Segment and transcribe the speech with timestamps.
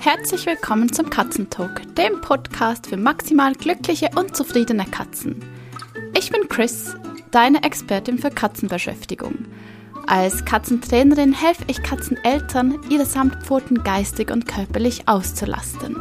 [0.00, 5.44] Herzlich willkommen zum Katzentalk, dem Podcast für maximal glückliche und zufriedene Katzen.
[6.16, 6.94] Ich bin Chris,
[7.30, 9.46] deine Expertin für Katzenbeschäftigung.
[10.06, 15.96] Als Katzentrainerin helfe ich Katzeneltern, ihre Samtpfoten geistig und körperlich auszulasten.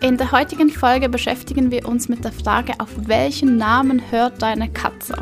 [0.00, 4.70] In der heutigen Folge beschäftigen wir uns mit der Frage, auf welchen Namen hört deine
[4.70, 5.16] Katze?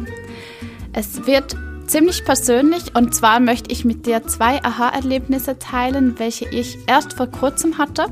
[0.92, 1.56] Es wird
[1.92, 7.26] ziemlich persönlich und zwar möchte ich mit dir zwei Aha-Erlebnisse teilen, welche ich erst vor
[7.26, 8.06] kurzem hatte.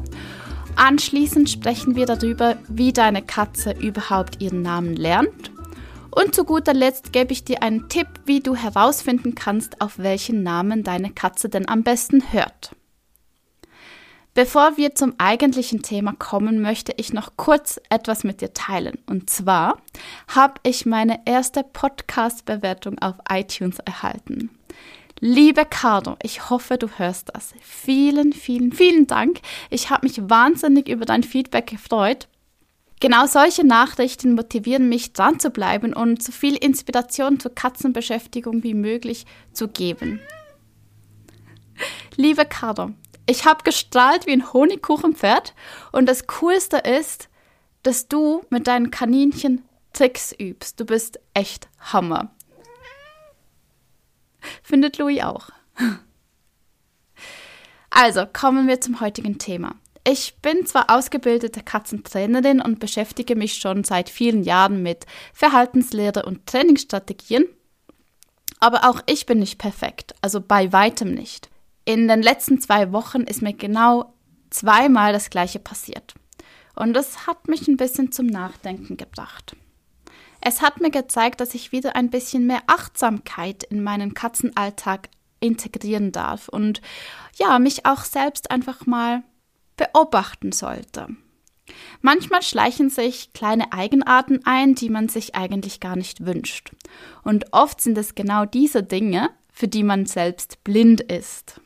[0.77, 5.51] Anschließend sprechen wir darüber, wie deine Katze überhaupt ihren Namen lernt.
[6.11, 10.43] Und zu guter Letzt gebe ich dir einen Tipp, wie du herausfinden kannst, auf welchen
[10.43, 12.73] Namen deine Katze denn am besten hört.
[14.33, 18.99] Bevor wir zum eigentlichen Thema kommen, möchte ich noch kurz etwas mit dir teilen.
[19.07, 19.83] Und zwar
[20.29, 24.51] habe ich meine erste Podcast-Bewertung auf iTunes erhalten.
[25.19, 27.55] Liebe Cardo, ich hoffe, du hörst das.
[27.61, 29.41] Vielen, vielen, vielen Dank.
[29.69, 32.29] Ich habe mich wahnsinnig über dein Feedback gefreut.
[33.01, 38.75] Genau solche Nachrichten motivieren mich, dran zu bleiben und so viel Inspiration zur Katzenbeschäftigung wie
[38.75, 40.21] möglich zu geben.
[42.17, 42.91] Liebe Cardo,
[43.31, 45.55] ich habe gestrahlt wie ein Honigkuchenpferd
[45.93, 47.29] und das Coolste ist,
[47.85, 50.81] dass du mit deinen Kaninchen Tricks übst.
[50.81, 52.35] Du bist echt Hammer.
[54.63, 55.51] Findet Louis auch.
[57.91, 59.77] Also kommen wir zum heutigen Thema.
[60.05, 66.47] Ich bin zwar ausgebildete Katzentrainerin und beschäftige mich schon seit vielen Jahren mit Verhaltenslehre und
[66.47, 67.45] Trainingsstrategien,
[68.59, 71.51] aber auch ich bin nicht perfekt, also bei weitem nicht.
[71.85, 74.15] In den letzten zwei Wochen ist mir genau
[74.51, 76.15] zweimal das gleiche passiert.
[76.75, 79.57] Und das hat mich ein bisschen zum Nachdenken gebracht.
[80.41, 85.09] Es hat mir gezeigt, dass ich wieder ein bisschen mehr Achtsamkeit in meinen Katzenalltag
[85.41, 86.81] integrieren darf und
[87.37, 89.23] ja, mich auch selbst einfach mal
[89.77, 91.09] beobachten sollte.
[92.01, 96.73] Manchmal schleichen sich kleine Eigenarten ein, die man sich eigentlich gar nicht wünscht.
[97.23, 101.61] Und oft sind es genau diese Dinge, für die man selbst blind ist.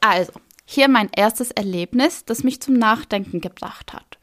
[0.00, 0.32] Also,
[0.64, 4.18] hier mein erstes Erlebnis, das mich zum Nachdenken gebracht hat.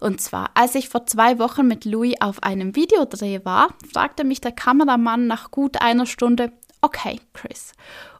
[0.00, 4.40] Und zwar, als ich vor zwei Wochen mit Louis auf einem Videodreh war, fragte mich
[4.40, 6.50] der Kameramann nach gut einer Stunde,
[6.80, 7.72] okay, Chris,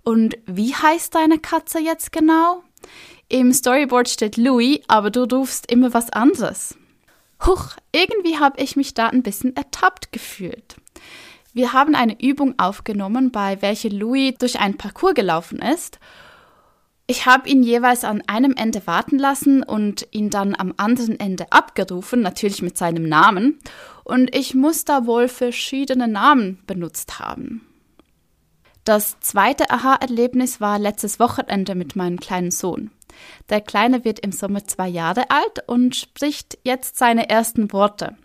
[0.05, 2.63] und wie heißt deine Katze jetzt genau?
[3.29, 6.77] Im Storyboard steht Louis, aber du rufst immer was anderes.
[7.45, 10.77] Huch, irgendwie habe ich mich da ein bisschen ertappt gefühlt.
[11.53, 15.99] Wir haben eine Übung aufgenommen, bei welcher Louis durch einen Parcours gelaufen ist
[17.13, 21.45] ich habe ihn jeweils an einem Ende warten lassen und ihn dann am anderen Ende
[21.53, 23.59] abgerufen, natürlich mit seinem Namen.
[24.03, 27.67] Und ich muss da wohl verschiedene Namen benutzt haben.
[28.85, 32.91] Das zweite Aha-Erlebnis war letztes Wochenende mit meinem kleinen Sohn.
[33.51, 38.17] Der Kleine wird im Sommer zwei Jahre alt und spricht jetzt seine ersten Worte.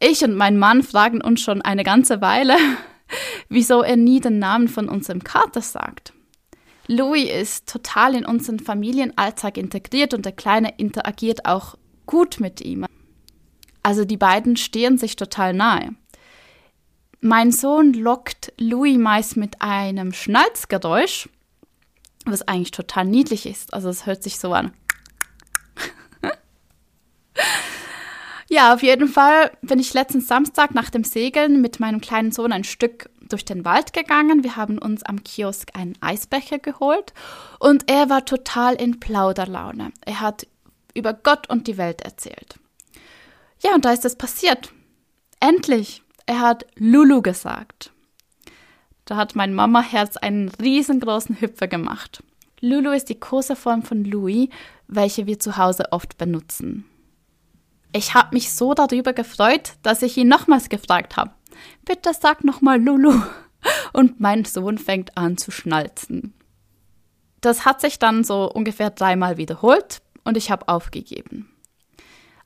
[0.00, 2.56] Ich und mein Mann fragen uns schon eine ganze Weile,
[3.48, 6.12] wieso er nie den Namen von unserem Kater sagt.
[6.92, 11.76] Louis ist total in unseren Familienalltag integriert und der Kleine interagiert auch
[12.06, 12.84] gut mit ihm.
[13.82, 15.94] Also die beiden stehen sich total nahe.
[17.20, 21.28] Mein Sohn lockt Louis meist mit einem Schnalzgeräusch,
[22.26, 23.72] was eigentlich total niedlich ist.
[23.72, 24.72] Also es hört sich so an.
[28.50, 32.52] ja, auf jeden Fall bin ich letzten Samstag nach dem Segeln mit meinem kleinen Sohn
[32.52, 34.44] ein Stück durch den Wald gegangen.
[34.44, 37.12] Wir haben uns am Kiosk einen Eisbecher geholt
[37.58, 39.92] und er war total in Plauderlaune.
[40.04, 40.46] Er hat
[40.94, 42.58] über Gott und die Welt erzählt.
[43.62, 44.72] Ja, und da ist es passiert.
[45.40, 46.02] Endlich.
[46.26, 47.92] Er hat Lulu gesagt.
[49.04, 52.22] Da hat mein Mama-Herz einen riesengroßen Hüpfer gemacht.
[52.60, 54.48] Lulu ist die Koseform von Louis,
[54.86, 56.84] welche wir zu Hause oft benutzen.
[57.92, 61.32] Ich habe mich so darüber gefreut, dass ich ihn nochmals gefragt habe
[61.84, 63.20] bitte sag nochmal Lulu.
[63.92, 66.34] Und mein Sohn fängt an zu schnalzen.
[67.40, 71.50] Das hat sich dann so ungefähr dreimal wiederholt und ich habe aufgegeben.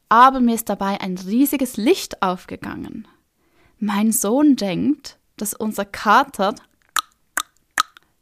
[0.09, 3.09] Aber mir ist dabei ein riesiges Licht aufgegangen.
[3.79, 6.55] Mein Sohn denkt, dass unser Kater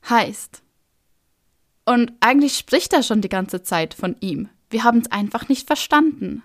[0.08, 0.62] heißt.
[1.84, 4.48] Und eigentlich spricht er schon die ganze Zeit von ihm.
[4.70, 6.42] Wir haben es einfach nicht verstanden.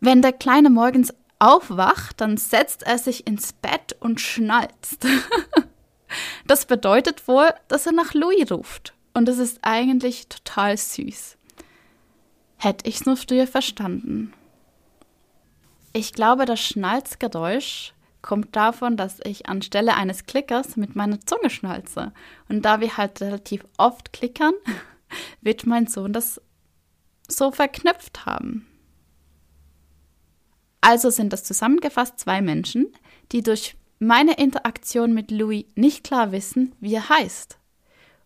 [0.00, 5.06] Wenn der Kleine morgens aufwacht, dann setzt er sich ins Bett und schnalzt.
[6.46, 8.94] das bedeutet wohl, dass er nach Louis ruft.
[9.14, 11.36] Und das ist eigentlich total süß.
[12.56, 14.32] Hätte ich's nur früher verstanden.
[15.92, 22.12] Ich glaube, das Schnalzgeräusch kommt davon, dass ich anstelle eines Klickers mit meiner Zunge schnalze.
[22.48, 24.54] Und da wir halt relativ oft klickern,
[25.40, 26.40] wird mein Sohn das
[27.28, 28.66] so verknüpft haben.
[30.80, 32.92] Also sind das zusammengefasst zwei Menschen,
[33.32, 37.58] die durch meine Interaktion mit Louis nicht klar wissen, wie er heißt.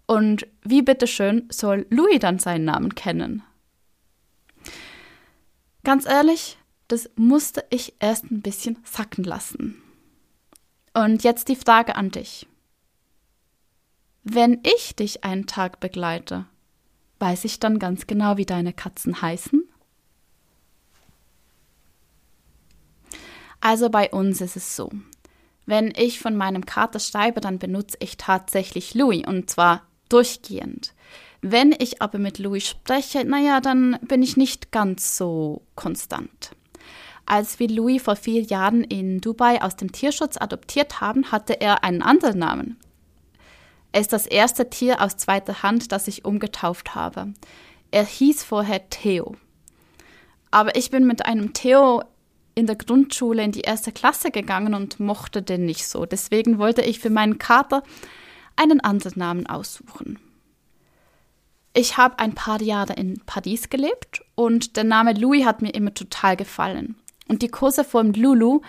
[0.06, 3.43] Und wie bitteschön soll Louis dann seinen Namen kennen?
[5.84, 6.58] Ganz ehrlich,
[6.88, 9.82] das musste ich erst ein bisschen sacken lassen.
[10.94, 12.46] Und jetzt die Frage an dich.
[14.25, 16.44] Wenn ich dich einen Tag begleite,
[17.19, 19.62] weiß ich dann ganz genau, wie deine Katzen heißen?
[23.62, 24.91] Also bei uns ist es so.
[25.67, 30.94] Wenn ich von meinem Kater schreibe, dann benutze ich tatsächlich Louis und zwar durchgehend.
[31.43, 36.56] Wenn ich aber mit Louis spreche, naja, dann bin ich nicht ganz so konstant.
[37.25, 41.85] Als wir Louis vor vier Jahren in Dubai aus dem Tierschutz adoptiert haben, hatte er
[41.85, 42.81] einen anderen Namen.
[43.93, 47.32] Er ist das erste Tier aus zweiter Hand, das ich umgetauft habe.
[47.93, 49.37] Er hieß vorher Theo.
[50.50, 52.03] Aber ich bin mit einem Theo
[52.54, 56.06] in der Grundschule in die erste Klasse gegangen und mochte den nicht so.
[56.06, 57.82] Deswegen wollte ich für meinen Kater
[58.56, 60.19] einen anderen Namen aussuchen.
[61.75, 65.94] Ich habe ein paar Jahre in Paris gelebt und der Name Louis hat mir immer
[65.94, 66.96] total gefallen.
[67.28, 68.60] Und die Kurseform Lulu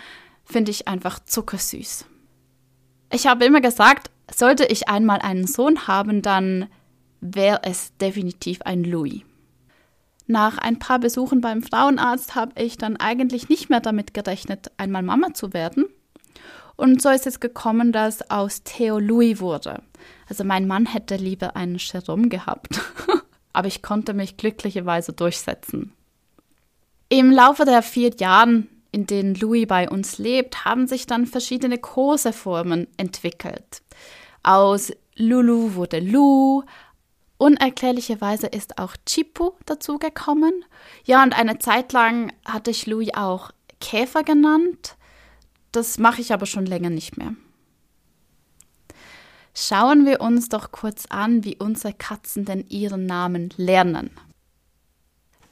[0.44, 2.06] finde ich einfach zuckersüß.
[3.12, 6.68] Ich habe immer gesagt, sollte ich einmal einen Sohn haben, dann
[7.20, 9.22] wäre es definitiv ein Louis.
[10.26, 15.02] Nach ein paar Besuchen beim Frauenarzt habe ich dann eigentlich nicht mehr damit gerechnet, einmal
[15.02, 15.86] Mama zu werden.
[16.76, 19.82] Und so ist es gekommen, dass aus Theo Louis wurde.
[20.28, 22.80] Also mein Mann hätte lieber einen Jerome gehabt.
[23.52, 25.92] Aber ich konnte mich glücklicherweise durchsetzen.
[27.08, 31.78] Im Laufe der vier Jahren, in denen Louis bei uns lebt, haben sich dann verschiedene
[31.78, 33.82] Koseformen entwickelt.
[34.42, 36.64] Aus Lulu wurde Lu,
[37.38, 40.64] Unerklärlicherweise ist auch Chipu dazugekommen.
[41.04, 43.50] Ja, und eine Zeit lang hatte ich Louis auch
[43.80, 44.96] Käfer genannt.
[45.72, 47.34] Das mache ich aber schon länger nicht mehr.
[49.54, 54.10] Schauen wir uns doch kurz an, wie unsere Katzen denn ihren Namen lernen.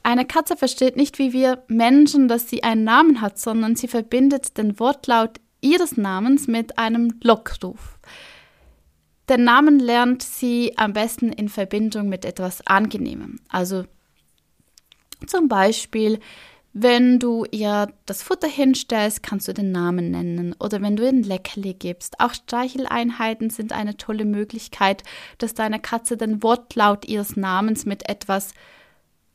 [0.03, 4.57] Eine Katze versteht nicht wie wir Menschen, dass sie einen Namen hat, sondern sie verbindet
[4.57, 7.97] den Wortlaut ihres Namens mit einem Lockruf.
[9.29, 13.39] Den Namen lernt sie am besten in Verbindung mit etwas Angenehmem.
[13.47, 13.85] Also
[15.27, 16.19] zum Beispiel,
[16.73, 20.55] wenn du ihr das Futter hinstellst, kannst du den Namen nennen.
[20.59, 22.19] Oder wenn du ihr ein Leckerli gibst.
[22.19, 25.03] Auch Streicheleinheiten sind eine tolle Möglichkeit,
[25.37, 28.53] dass deine Katze den Wortlaut ihres Namens mit etwas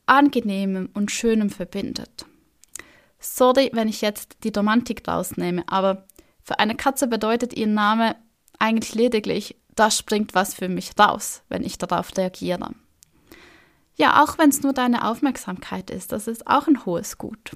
[0.05, 2.25] Angenehmem und Schönem verbindet.
[3.19, 6.05] Sorry, wenn ich jetzt die Romantik rausnehme, aber
[6.43, 8.15] für eine Katze bedeutet ihr Name
[8.59, 12.71] eigentlich lediglich da springt was für mich raus, wenn ich darauf reagiere.
[13.95, 17.51] Ja, auch wenn es nur deine Aufmerksamkeit ist, das ist auch ein hohes Gut.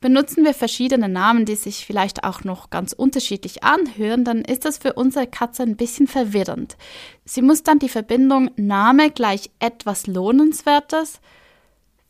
[0.00, 4.76] Benutzen wir verschiedene Namen, die sich vielleicht auch noch ganz unterschiedlich anhören, dann ist das
[4.78, 6.76] für unsere Katze ein bisschen verwirrend.
[7.24, 11.20] Sie muss dann die Verbindung Name gleich etwas Lohnenswertes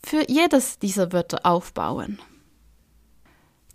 [0.05, 2.19] für jedes dieser Wörter aufbauen.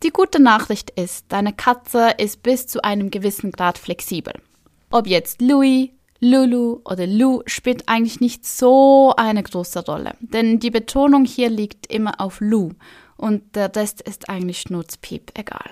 [0.04, 4.34] Die gute Nachricht ist, deine Katze ist bis zu einem gewissen Grad flexibel.
[4.92, 5.90] Ob jetzt Louis,
[6.20, 11.88] Lulu oder Lou spielt eigentlich nicht so eine große Rolle, denn die Betonung hier liegt
[11.88, 12.74] immer auf Lou
[13.16, 15.72] und der Rest ist eigentlich schnurzpiep egal.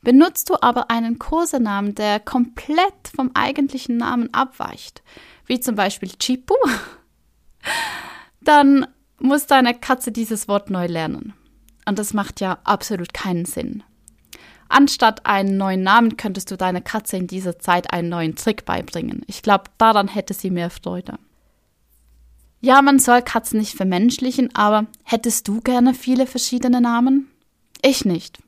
[0.00, 5.02] Benutzt du aber einen Kosenamen, der komplett vom eigentlichen Namen abweicht,
[5.46, 6.54] wie zum Beispiel Chipu,
[8.40, 8.86] dann
[9.18, 11.34] muss deine Katze dieses Wort neu lernen.
[11.86, 13.82] Und das macht ja absolut keinen Sinn.
[14.76, 19.22] Anstatt einen neuen Namen könntest du deiner Katze in dieser Zeit einen neuen Trick beibringen.
[19.28, 21.14] Ich glaube, daran hätte sie mehr Freude.
[22.60, 27.30] Ja, man soll Katzen nicht vermenschlichen, aber hättest du gerne viele verschiedene Namen?
[27.82, 28.40] Ich nicht.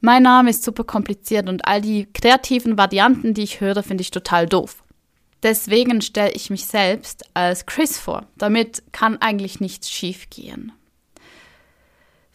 [0.00, 4.12] Mein Name ist super kompliziert und all die kreativen Varianten, die ich höre, finde ich
[4.12, 4.84] total doof.
[5.42, 8.28] Deswegen stelle ich mich selbst als Chris vor.
[8.38, 10.70] Damit kann eigentlich nichts schiefgehen.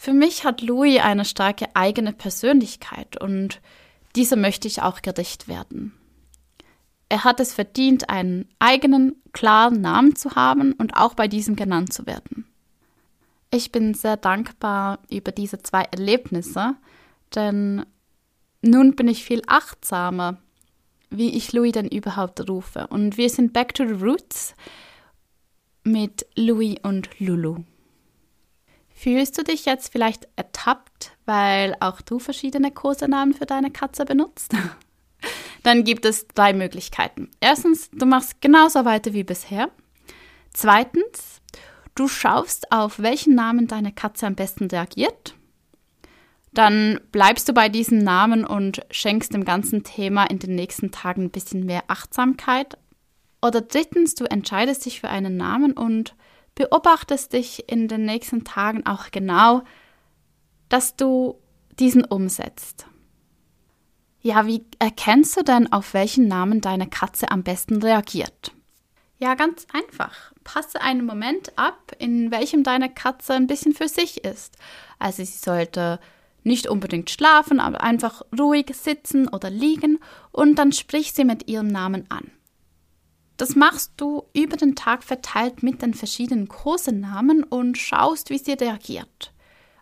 [0.03, 3.61] Für mich hat Louis eine starke eigene Persönlichkeit und
[4.15, 5.93] dieser möchte ich auch gerecht werden.
[7.07, 11.93] Er hat es verdient, einen eigenen, klaren Namen zu haben und auch bei diesem genannt
[11.93, 12.47] zu werden.
[13.51, 16.73] Ich bin sehr dankbar über diese zwei Erlebnisse,
[17.35, 17.85] denn
[18.63, 20.39] nun bin ich viel achtsamer,
[21.11, 22.87] wie ich Louis denn überhaupt rufe.
[22.87, 24.55] Und wir sind back to the roots
[25.83, 27.57] mit Louis und Lulu.
[29.01, 34.53] Fühlst du dich jetzt vielleicht ertappt, weil auch du verschiedene Kosenamen für deine Katze benutzt?
[35.63, 37.31] Dann gibt es drei Möglichkeiten.
[37.39, 39.71] Erstens, du machst genauso weiter wie bisher.
[40.53, 41.41] Zweitens,
[41.95, 45.33] du schaust auf, welchen Namen deine Katze am besten reagiert.
[46.53, 51.23] Dann bleibst du bei diesem Namen und schenkst dem ganzen Thema in den nächsten Tagen
[51.23, 52.77] ein bisschen mehr Achtsamkeit.
[53.41, 56.13] Oder drittens, du entscheidest dich für einen Namen und
[56.55, 59.63] beobachtest dich in den nächsten Tagen auch genau,
[60.69, 61.39] dass du
[61.79, 62.85] diesen umsetzt.
[64.21, 68.51] Ja, wie erkennst du denn, auf welchen Namen deine Katze am besten reagiert?
[69.17, 70.31] Ja, ganz einfach.
[70.43, 74.57] Passe einen Moment ab, in welchem deine Katze ein bisschen für sich ist.
[74.99, 75.99] Also sie sollte
[76.43, 79.99] nicht unbedingt schlafen, aber einfach ruhig sitzen oder liegen
[80.31, 82.31] und dann sprich sie mit ihrem Namen an.
[83.41, 88.53] Das machst du über den Tag verteilt mit den verschiedenen Kosenamen und schaust, wie sie
[88.53, 89.33] reagiert.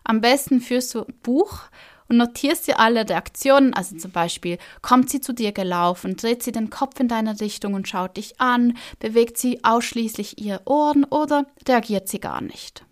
[0.02, 1.64] Am besten führst du ein Buch
[2.08, 6.52] und notierst dir alle Reaktionen, also zum Beispiel, kommt sie zu dir gelaufen, dreht sie
[6.52, 11.44] den Kopf in deine Richtung und schaut dich an, bewegt sie ausschließlich ihre Ohren oder
[11.68, 12.86] reagiert sie gar nicht.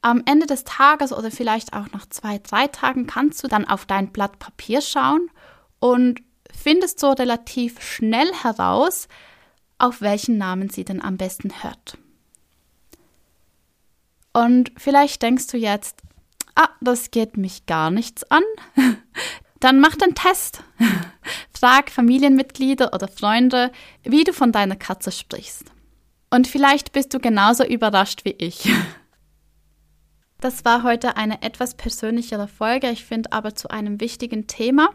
[0.00, 3.84] Am Ende des Tages oder vielleicht auch nach zwei, drei Tagen kannst du dann auf
[3.84, 5.30] dein Blatt Papier schauen
[5.78, 9.06] und findest so relativ schnell heraus,
[9.80, 11.98] auf welchen Namen sie denn am besten hört.
[14.32, 16.02] Und vielleicht denkst du jetzt,
[16.54, 18.42] ah, das geht mich gar nichts an.
[19.60, 20.62] Dann mach den Test.
[21.58, 23.72] Frag Familienmitglieder oder Freunde,
[24.02, 25.64] wie du von deiner Katze sprichst.
[26.30, 28.70] Und vielleicht bist du genauso überrascht wie ich.
[30.42, 34.88] Das war heute eine etwas persönlichere Folge, ich finde aber zu einem wichtigen Thema.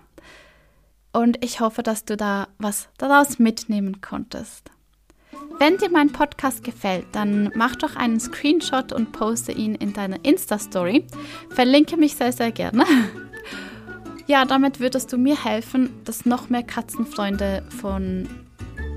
[1.14, 4.72] Und ich hoffe, dass du da was daraus mitnehmen konntest.
[5.58, 10.24] Wenn dir mein Podcast gefällt, dann mach doch einen Screenshot und poste ihn in deiner
[10.24, 11.06] Insta-Story.
[11.50, 12.86] Verlinke mich sehr, sehr gerne.
[14.28, 18.28] Ja, damit würdest du mir helfen, dass noch mehr Katzenfreunde von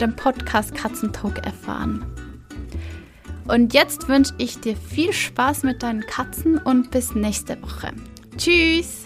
[0.00, 2.06] dem Podcast Katzentalk erfahren.
[3.46, 7.92] Und jetzt wünsche ich dir viel Spaß mit deinen Katzen und bis nächste Woche.
[8.38, 9.04] Tschüss!